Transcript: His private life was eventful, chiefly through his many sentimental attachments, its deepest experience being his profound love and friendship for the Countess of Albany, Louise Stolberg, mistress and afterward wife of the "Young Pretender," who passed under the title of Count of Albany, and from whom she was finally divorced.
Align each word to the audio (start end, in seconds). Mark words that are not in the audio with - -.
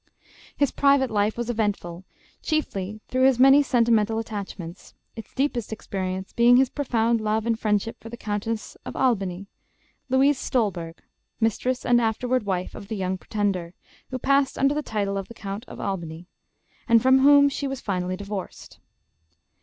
His 0.57 0.71
private 0.71 1.11
life 1.11 1.37
was 1.37 1.47
eventful, 1.51 2.05
chiefly 2.41 3.01
through 3.07 3.25
his 3.27 3.37
many 3.37 3.61
sentimental 3.61 4.17
attachments, 4.17 4.95
its 5.15 5.31
deepest 5.31 5.71
experience 5.71 6.33
being 6.33 6.57
his 6.57 6.71
profound 6.71 7.21
love 7.21 7.45
and 7.45 7.59
friendship 7.59 7.97
for 7.99 8.09
the 8.09 8.17
Countess 8.17 8.75
of 8.83 8.95
Albany, 8.95 9.45
Louise 10.09 10.39
Stolberg, 10.39 11.03
mistress 11.39 11.85
and 11.85 12.01
afterward 12.01 12.47
wife 12.47 12.73
of 12.73 12.87
the 12.87 12.95
"Young 12.95 13.15
Pretender," 13.19 13.75
who 14.09 14.17
passed 14.17 14.57
under 14.57 14.73
the 14.73 14.81
title 14.81 15.19
of 15.19 15.27
Count 15.35 15.65
of 15.67 15.79
Albany, 15.79 16.25
and 16.89 16.99
from 16.99 17.19
whom 17.19 17.47
she 17.47 17.67
was 17.67 17.79
finally 17.79 18.17
divorced. 18.17 18.79